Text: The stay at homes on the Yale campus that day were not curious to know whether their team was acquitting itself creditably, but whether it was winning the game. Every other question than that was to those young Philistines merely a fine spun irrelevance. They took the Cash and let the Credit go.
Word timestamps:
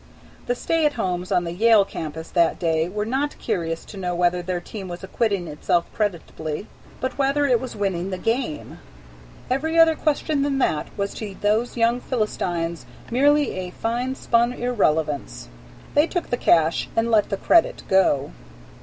The 0.47 0.55
stay 0.55 0.83
at 0.87 0.93
homes 0.93 1.31
on 1.31 1.43
the 1.43 1.53
Yale 1.53 1.85
campus 1.85 2.31
that 2.31 2.57
day 2.57 2.89
were 2.89 3.05
not 3.05 3.37
curious 3.37 3.85
to 3.85 3.97
know 3.97 4.15
whether 4.15 4.41
their 4.41 4.59
team 4.59 4.87
was 4.87 5.03
acquitting 5.03 5.47
itself 5.47 5.85
creditably, 5.93 6.65
but 6.99 7.19
whether 7.19 7.45
it 7.45 7.59
was 7.61 7.75
winning 7.75 8.09
the 8.09 8.17
game. 8.17 8.79
Every 9.47 9.77
other 9.77 9.93
question 9.93 10.41
than 10.41 10.57
that 10.57 10.87
was 10.97 11.13
to 11.13 11.35
those 11.39 11.77
young 11.77 11.99
Philistines 12.01 12.87
merely 13.11 13.51
a 13.51 13.69
fine 13.69 14.15
spun 14.15 14.53
irrelevance. 14.53 15.49
They 15.93 16.07
took 16.07 16.31
the 16.31 16.35
Cash 16.35 16.89
and 16.95 17.11
let 17.11 17.29
the 17.29 17.37
Credit 17.37 17.83
go. 17.87 18.31